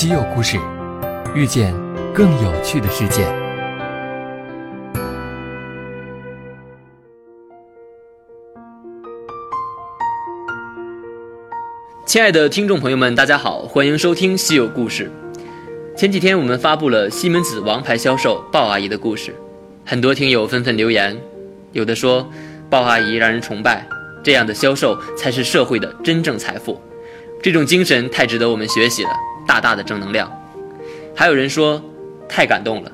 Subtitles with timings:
[0.00, 0.56] 稀有故事，
[1.34, 1.74] 遇见
[2.14, 3.22] 更有趣的世界。
[12.06, 15.12] 亲爱的听众朋友们，大家好，欢迎收听稀有故事。
[15.94, 19.34] 前几天我们发布了西门子王牌销售鲍阿姨的故事，
[19.84, 21.14] 很多听友纷纷留言，
[21.72, 22.26] 有的说
[22.70, 23.86] 鲍阿姨让人崇拜，
[24.24, 26.80] 这样的销售才是社会的真正财富，
[27.42, 29.10] 这种精神太值得我们学习了，
[29.50, 30.30] 大大的正能量。
[31.12, 31.82] 还有人说
[32.28, 32.92] 太感动了，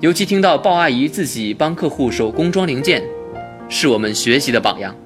[0.00, 3.02] 尤其听到鲍阿姨自己帮客户手工装零件，
[3.68, 4.96] 是我们学习的榜样。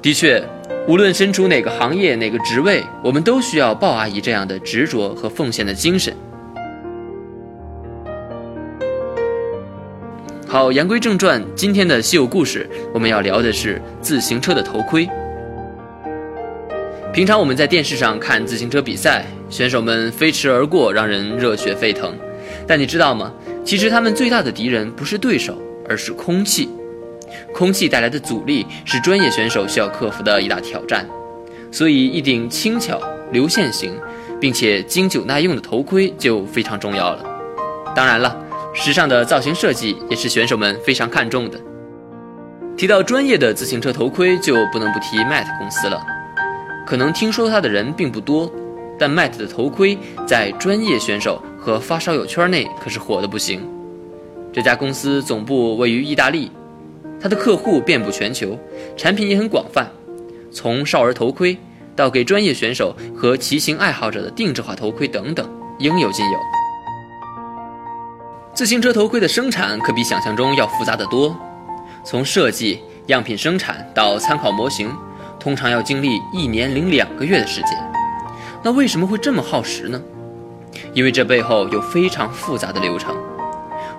[0.00, 0.40] 的确。
[0.86, 6.14] 无论身处哪个行业、哪个职位，我们都需要鲍阿姨这样的执着和奉献的精神。
[10.46, 15.06] 好，言归正传，今天的稀有故事，我们要聊的是自行车的头盔。
[17.12, 22.14] 平常我们在电视上看自行车比赛，选手们飞驰而过，让人热血沸腾。
[22.66, 23.32] 但你知道吗？
[23.64, 25.56] 其实他们最大的敌人不是对手，
[25.88, 26.68] 而是空气。
[27.52, 31.06] 空气带来的阻力是专业选手需要克服的一大挑战，
[31.70, 33.00] 所以一顶轻巧、
[33.32, 33.94] 流线型，
[34.40, 37.24] 并且经久耐用的头盔就非常重要了。
[37.94, 38.34] 当然了，
[38.72, 41.58] 时尚的造型设计也是选手们非常看重的。
[42.76, 46.00] 提到专业的自行车头盔，就不能不提 m a t 公司了。
[46.86, 48.50] 可能听说它的人并不多，
[48.98, 49.96] 但 m a t 的头盔
[50.26, 53.66] 在专业选手和发烧友圈内可是火的不行。
[54.52, 56.50] 这家公司总部位于意大利。
[57.20, 58.56] 它的客户遍布全球，
[58.96, 59.90] 产品也很广泛，
[60.52, 61.58] 从少儿头盔
[61.96, 65.44] 到给专业选手和骑行爱好者的定制化头盔等等，
[65.80, 66.38] 应有尽有。
[68.54, 71.36] 自行车头盔的生产可比想象中要复杂得多，
[72.04, 74.88] 从设计、样品生产到参考模型，
[75.40, 77.87] 通常要经历一年零两个月的时间。
[78.62, 80.00] 那为什么会这么耗时呢？
[80.92, 83.16] 因为这背后有非常复杂的流程。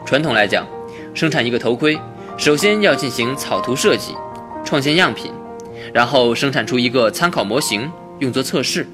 [0.06, 0.66] 传统来讲，
[1.14, 2.00] 生产一个头盔。
[2.38, 4.16] 首先要进行草图设计，
[4.64, 5.32] 创建样品，
[5.94, 8.88] 然后生产出一个参考模型用作测试。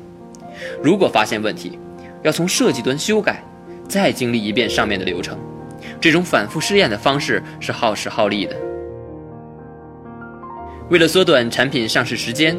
[0.81, 1.77] 如果发现问题，
[2.23, 3.43] 要从设计端修改，
[3.87, 5.37] 再经历一遍上面的流程。
[6.01, 8.55] 这种反复试验的方式是耗时耗力的。
[10.89, 12.57] 为了缩短产品上市时间，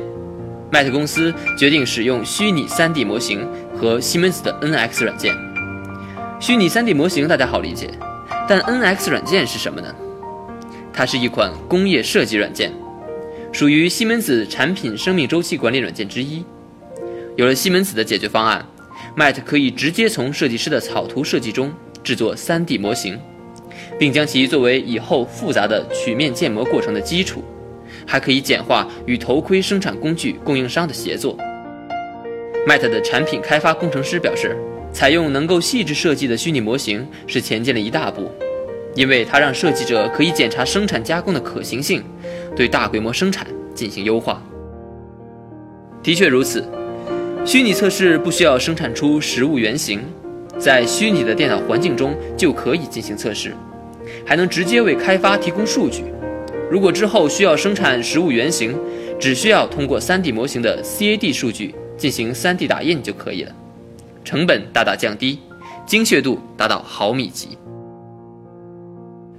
[0.70, 3.46] 麦特公司决定使用虚拟 3D 模型
[3.76, 5.34] 和西门子的 NX 软件。
[6.40, 7.88] 虚拟 3D 模型大家好理解，
[8.48, 9.94] 但 NX 软件是什么呢？
[10.92, 12.72] 它是一款工业设计软件，
[13.52, 16.44] 属于西门子产品生命周期管理软件之一。
[17.36, 18.66] 有了西门子的解决方案
[19.16, 21.72] ，Matt 可以直接从设计师的草图设计中
[22.02, 23.20] 制作 3D 模型，
[23.98, 27.44] 并将其作为以后复杂的曲面建模过程的基础，
[28.06, 31.36] 还可以简化与头盔生产工具供应商的协作。
[32.66, 34.56] Matt 的产品开发工程师表示，
[34.92, 38.30] 采用能够细致设计的虚拟模型是前进了一大步。
[38.94, 42.02] 因为它让设计者可以检查生产加工的可行性，
[42.56, 44.42] 对大规模生产进行优化。
[46.02, 46.66] 的确如此，
[47.44, 50.00] 虚拟测试不需要生产出实物原型，
[50.58, 53.54] 在虚拟的电脑环境中就可以进行测试，
[54.24, 56.04] 还能直接为开发提供数据。
[56.70, 58.76] 如果之后需要生产实物原型，
[59.20, 63.52] 只需要通过 3D 模型的 CAD 数据进行 3D 打印就可以了，
[64.24, 65.38] 成本大大降低，
[65.86, 67.56] 精确度达到毫米级。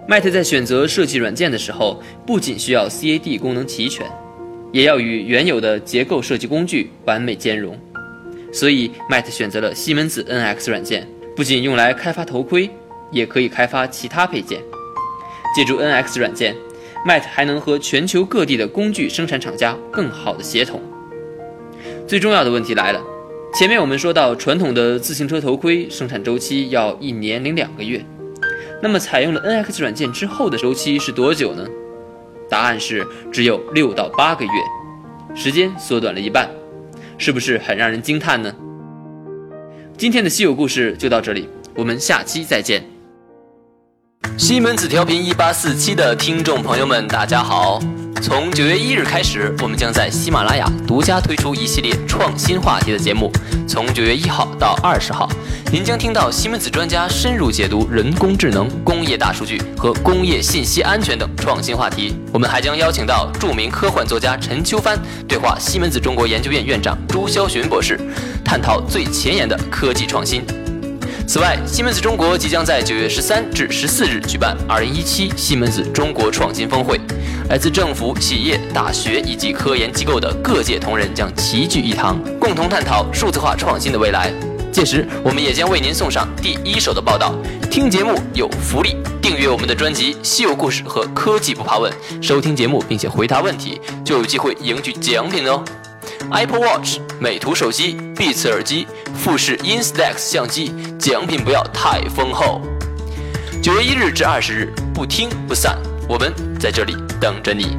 [0.08, 4.10] Matt 在选择设计软件的时候，不仅需要 CAD 功能齐全，
[4.72, 7.78] 也要与原有的结构设计工具完美兼容。
[8.54, 11.06] 所以，Matt 选择了西门子 NX 软件，
[11.36, 12.70] 不仅用来开发头盔，
[13.12, 14.62] 也可以开发其他配件。
[15.54, 16.56] 借助 NX 软件
[17.06, 20.82] ，Matt 还能和全球各地的工具生产厂家更好的协同。
[22.08, 23.02] 最重要的问题来了，
[23.54, 28.04] 前面我们说到，传统的自行车头盔生产周期要一年零两个月。
[28.82, 31.66] 那么，采用了 NX 软件之后的周期是多久呢？
[32.50, 34.52] 答案是只有六到八个月，
[35.36, 36.50] 时间缩短了一半，
[37.18, 38.56] 是不是很让人惊叹呢？
[39.98, 42.97] 今天的稀有故事就到这里，我们下期再见。
[44.38, 47.80] 西门子调频一八四七的听众朋友们，大家好。
[48.22, 53.32] 从九月一日开始，我们将在喜马拉雅独家推出一系列创新话题的节目。
[53.68, 55.30] 从九月一号到二十号，
[55.72, 62.16] 您将听到西门子专家深入解读人工智能、工业大数据和工业信息安全等创新话题。
[62.32, 68.00] 我们还将邀请到著名科幻作家陈秋帆对话西门子中国研究院院长朱霄洵博士，
[68.44, 70.44] 探讨最前沿的科技创新。
[71.28, 76.98] 此外，西门子中国即将在九月十三至十四日举办二零一七西门子中国创新峰会，
[77.50, 84.32] 来自政府、企业、大学以及科研机构的各界同仁将齐聚一堂，共同探讨数字化创新的未来。
[84.72, 87.36] 届时我们也将为您送上第一手的报道。
[87.70, 91.92] 听节目有福利，订阅我们的专辑《稀有故事》和《科技不怕问》，
[92.26, 95.62] 收听节目并且回答问题，就有机会赢取奖品哦。
[96.30, 98.86] Apple Watch、美图手机、Beats 耳机、
[99.16, 102.62] 富士 Instax 相机，奖品不要太丰厚。
[103.64, 105.78] 九月一日至二十日，不听不散，
[106.08, 107.78] 我们在这里等着你。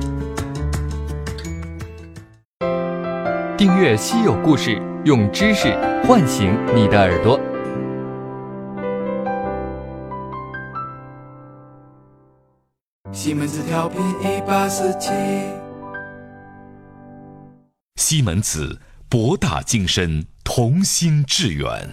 [3.59, 4.71] 订阅《稀有故事》，
[5.05, 7.39] 用知识唤醒你的耳朵。
[13.13, 15.11] 西门子调频一八四七。
[17.99, 21.93] 西门子，博大精深，同心致远。